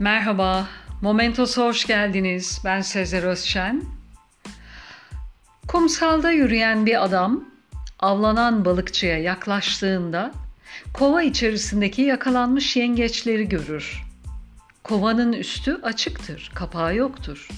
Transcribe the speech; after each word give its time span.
Merhaba, 0.00 0.68
Momentos'a 1.02 1.64
hoş 1.64 1.86
geldiniz. 1.86 2.60
Ben 2.64 2.80
Sezer 2.80 3.22
Özşen. 3.22 3.84
Kumsalda 5.68 6.30
yürüyen 6.30 6.86
bir 6.86 7.04
adam 7.04 7.44
avlanan 8.00 8.64
balıkçıya 8.64 9.18
yaklaştığında 9.18 10.32
kova 10.92 11.22
içerisindeki 11.22 12.02
yakalanmış 12.02 12.76
yengeçleri 12.76 13.48
görür. 13.48 14.02
Kovanın 14.84 15.32
üstü 15.32 15.80
açıktır, 15.82 16.50
kapağı 16.54 16.96
yoktur. 16.96 17.48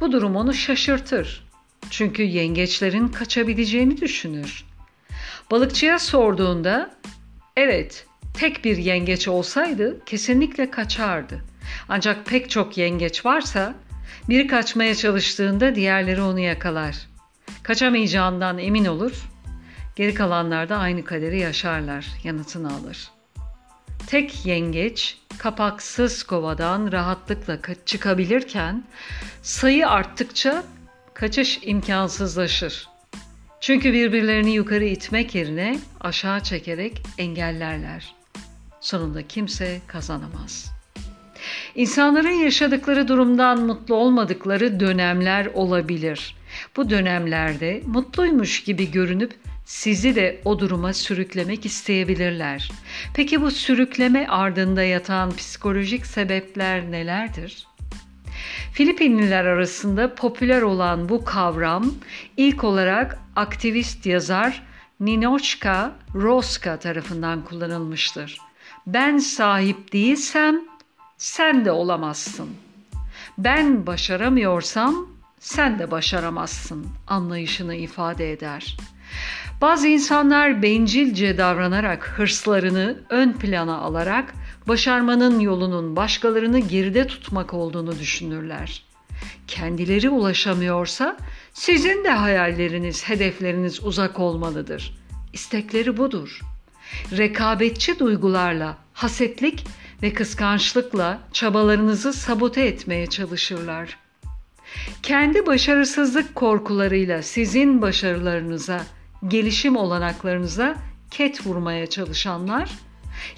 Bu 0.00 0.12
durum 0.12 0.36
onu 0.36 0.54
şaşırtır. 0.54 1.48
Çünkü 1.90 2.22
yengeçlerin 2.22 3.08
kaçabileceğini 3.08 4.00
düşünür. 4.00 4.64
Balıkçıya 5.50 5.98
sorduğunda, 5.98 6.90
evet 7.56 8.06
tek 8.34 8.64
bir 8.64 8.76
yengeç 8.76 9.28
olsaydı 9.28 10.04
kesinlikle 10.06 10.70
kaçardı. 10.70 11.44
Ancak 11.88 12.26
pek 12.26 12.50
çok 12.50 12.78
yengeç 12.78 13.24
varsa 13.24 13.74
biri 14.28 14.46
kaçmaya 14.46 14.94
çalıştığında 14.94 15.74
diğerleri 15.74 16.20
onu 16.20 16.38
yakalar. 16.38 16.96
Kaçamayacağından 17.62 18.58
emin 18.58 18.84
olur. 18.84 19.28
Geri 19.96 20.14
kalanlar 20.14 20.68
da 20.68 20.76
aynı 20.76 21.04
kaderi 21.04 21.40
yaşarlar, 21.40 22.06
yanıtını 22.24 22.74
alır. 22.74 23.10
Tek 24.06 24.46
yengeç 24.46 25.18
kapaksız 25.38 26.22
kovadan 26.22 26.92
rahatlıkla 26.92 27.58
çıkabilirken 27.86 28.84
sayı 29.42 29.88
arttıkça 29.88 30.64
kaçış 31.14 31.60
imkansızlaşır. 31.62 32.88
Çünkü 33.60 33.92
birbirlerini 33.92 34.54
yukarı 34.54 34.84
itmek 34.84 35.34
yerine 35.34 35.78
aşağı 36.00 36.42
çekerek 36.42 37.02
engellerler. 37.18 38.14
Sonunda 38.80 39.28
kimse 39.28 39.80
kazanamaz.'' 39.86 40.77
İnsanların 41.78 42.30
yaşadıkları 42.30 43.08
durumdan 43.08 43.60
mutlu 43.60 43.94
olmadıkları 43.94 44.80
dönemler 44.80 45.46
olabilir. 45.46 46.36
Bu 46.76 46.90
dönemlerde 46.90 47.82
mutluymuş 47.86 48.64
gibi 48.64 48.90
görünüp 48.90 49.34
sizi 49.64 50.14
de 50.14 50.40
o 50.44 50.58
duruma 50.58 50.92
sürüklemek 50.92 51.66
isteyebilirler. 51.66 52.70
Peki 53.14 53.42
bu 53.42 53.50
sürükleme 53.50 54.26
ardında 54.26 54.82
yatan 54.82 55.36
psikolojik 55.36 56.06
sebepler 56.06 56.90
nelerdir? 56.90 57.66
Filipinliler 58.72 59.44
arasında 59.44 60.14
popüler 60.14 60.62
olan 60.62 61.08
bu 61.08 61.24
kavram 61.24 61.94
ilk 62.36 62.64
olarak 62.64 63.18
aktivist 63.36 64.06
yazar 64.06 64.62
Ninochka 65.00 65.92
Roska 66.14 66.78
tarafından 66.78 67.44
kullanılmıştır. 67.44 68.38
Ben 68.86 69.18
sahip 69.18 69.92
değilsem 69.92 70.60
sen 71.18 71.64
de 71.64 71.72
olamazsın. 71.72 72.48
Ben 73.38 73.86
başaramıyorsam 73.86 75.06
sen 75.40 75.78
de 75.78 75.90
başaramazsın 75.90 76.86
anlayışını 77.06 77.74
ifade 77.74 78.32
eder. 78.32 78.76
Bazı 79.60 79.88
insanlar 79.88 80.62
bencilce 80.62 81.38
davranarak 81.38 82.08
hırslarını 82.16 82.98
ön 83.10 83.32
plana 83.32 83.78
alarak 83.78 84.34
başarmanın 84.68 85.40
yolunun 85.40 85.96
başkalarını 85.96 86.58
geride 86.58 87.06
tutmak 87.06 87.54
olduğunu 87.54 87.98
düşünürler. 87.98 88.82
Kendileri 89.46 90.10
ulaşamıyorsa 90.10 91.16
sizin 91.52 92.04
de 92.04 92.10
hayalleriniz, 92.10 93.08
hedefleriniz 93.08 93.84
uzak 93.84 94.20
olmalıdır. 94.20 94.98
İstekleri 95.32 95.96
budur. 95.96 96.40
Rekabetçi 97.16 97.98
duygularla 97.98 98.76
hasetlik 98.92 99.64
ve 100.02 100.12
kıskançlıkla 100.12 101.20
çabalarınızı 101.32 102.12
sabote 102.12 102.62
etmeye 102.62 103.06
çalışırlar. 103.06 103.96
Kendi 105.02 105.46
başarısızlık 105.46 106.34
korkularıyla 106.34 107.22
sizin 107.22 107.82
başarılarınıza, 107.82 108.86
gelişim 109.28 109.76
olanaklarınıza 109.76 110.76
ket 111.10 111.46
vurmaya 111.46 111.86
çalışanlar, 111.86 112.70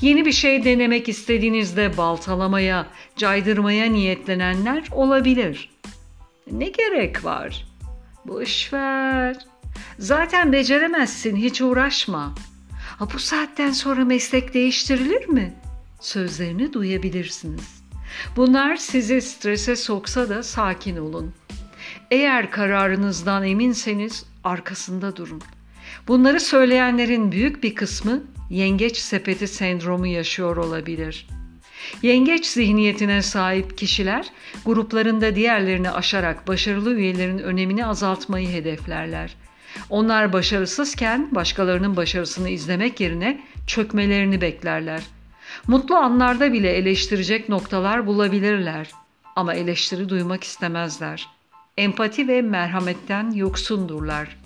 yeni 0.01 0.27
bir 0.27 0.33
şey 0.33 0.65
denemek 0.65 1.09
istediğinizde 1.09 1.97
baltalamaya, 1.97 2.87
caydırmaya 3.17 3.87
niyetlenenler 3.87 4.85
olabilir. 4.93 5.71
Ne 6.51 6.69
gerek 6.69 7.25
var? 7.25 7.67
Boş 8.25 8.73
ver. 8.73 9.37
Zaten 9.99 10.53
beceremezsin, 10.53 11.37
hiç 11.37 11.61
uğraşma. 11.61 12.35
Ha, 12.99 13.09
bu 13.15 13.19
saatten 13.19 13.71
sonra 13.71 14.05
meslek 14.05 14.55
değiştirilir 14.55 15.29
mi?'' 15.29 15.70
Sözlerini 16.01 16.73
duyabilirsiniz. 16.73 17.81
Bunlar 18.37 18.77
sizi 18.77 19.23
strese 19.23 19.77
soksa 19.77 20.29
da 20.29 20.43
sakin 20.43 20.97
olun. 20.97 21.33
Eğer 22.11 22.51
kararınızdan 22.51 23.45
eminseniz 23.45 24.27
arkasında 24.45 25.17
durun. 25.17 25.43
Bunları 26.09 26.41
söyleyenlerin 26.41 27.33
büyük 27.33 27.63
bir 27.63 27.75
kısmı 27.75 28.23
yengeç 28.51 28.97
sepeti 28.97 29.49
sendromu 29.49 30.07
yaşıyor 30.07 30.57
olabilir. 30.57 31.27
Yengeç 32.03 32.47
zihniyetine 32.47 33.23
sahip 33.23 33.79
kişiler 33.79 34.27
gruplarında 34.65 35.37
diğerlerini 35.37 35.91
aşarak 35.91 36.49
başarılı 36.49 36.95
üyelerin 36.95 37.39
önemini 37.39 37.87
azaltmayı 37.87 38.49
hedeflerler. 38.49 39.37
Onlar 39.91 40.33
başarısızken 40.33 41.35
başkalarının 41.35 41.97
başarısını 41.97 42.49
izlemek 42.49 43.01
yerine 43.01 43.41
çökmelerini 43.67 44.41
beklerler.'' 44.41 45.20
Mutlu 45.67 45.97
anlarda 45.97 46.53
bile 46.53 46.71
eleştirecek 46.71 47.49
noktalar 47.49 48.07
bulabilirler 48.07 48.91
ama 49.37 49.55
eleştiri 49.55 50.09
duymak 50.09 50.45
istemezler. 50.45 51.29
Empati 51.77 52.29
ve 52.29 52.43
merhametten 52.43 53.31
yoksundurlar. 53.31 54.37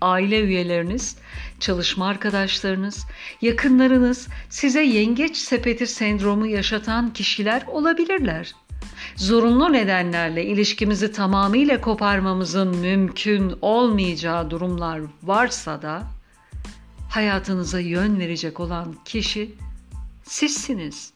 Aile 0.00 0.40
üyeleriniz, 0.40 1.16
çalışma 1.60 2.06
arkadaşlarınız, 2.06 3.06
yakınlarınız 3.42 4.28
size 4.48 4.82
yengeç 4.82 5.36
sepeti 5.36 5.86
sendromu 5.86 6.46
yaşatan 6.46 7.12
kişiler 7.12 7.62
olabilirler. 7.66 8.54
Zorunlu 9.16 9.72
nedenlerle 9.72 10.44
ilişkimizi 10.44 11.12
tamamıyla 11.12 11.80
koparmamızın 11.80 12.76
mümkün 12.76 13.54
olmayacağı 13.62 14.50
durumlar 14.50 15.00
varsa 15.22 15.82
da 15.82 16.02
hayatınıza 17.10 17.80
yön 17.80 18.18
verecek 18.18 18.60
olan 18.60 18.96
kişi 19.04 19.54
sizsiniz. 20.28 21.12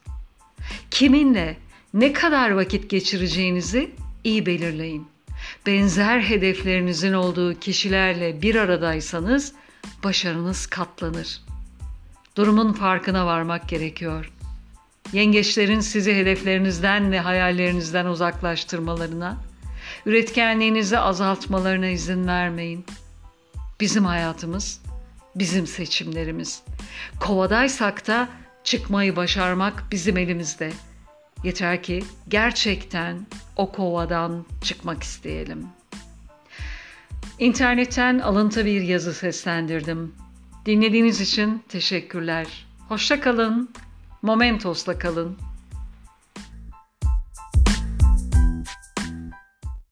Kiminle 0.91 1.57
ne 1.95 2.13
kadar 2.13 2.51
vakit 2.51 2.91
geçireceğinizi 2.91 3.91
iyi 4.25 4.47
belirleyin. 4.47 5.09
Benzer 5.67 6.21
hedeflerinizin 6.21 7.13
olduğu 7.13 7.61
kişilerle 7.61 8.43
bir 8.43 8.55
aradaysanız 8.55 9.53
başarınız 10.05 10.67
katlanır. 10.67 11.41
Durumun 12.37 12.73
farkına 12.73 13.27
varmak 13.27 13.69
gerekiyor. 13.69 14.33
Yengeçlerin 15.13 15.81
sizi 15.81 16.15
hedeflerinizden 16.15 17.13
ve 17.13 17.21
hayallerinizden 17.21 18.07
uzaklaştırmalarına, 18.07 19.37
üretkenliğinizi 20.07 20.99
azaltmalarına 20.99 21.87
izin 21.87 22.27
vermeyin. 22.27 22.85
Bizim 23.81 24.05
hayatımız, 24.05 24.81
bizim 25.35 25.67
seçimlerimiz. 25.67 26.63
Kovadaysak 27.21 28.07
da 28.07 28.29
Çıkmayı 28.65 29.17
başarmak 29.17 29.85
bizim 29.91 30.17
elimizde. 30.17 30.73
Yeter 31.45 31.83
ki 31.83 32.05
gerçekten 32.29 33.27
o 33.57 33.73
kovadan 33.73 34.47
çıkmak 34.65 35.03
isteyelim. 35.03 35.67
İnternetten 37.39 38.19
alıntı 38.19 38.65
bir 38.65 38.83
yazı 38.83 39.15
seslendirdim. 39.15 40.15
Dinlediğiniz 40.67 41.21
için 41.21 41.63
teşekkürler. 41.69 42.67
Hoşça 42.89 43.21
kalın. 43.21 43.71
Momentos'la 44.23 44.99
kalın. 44.99 45.39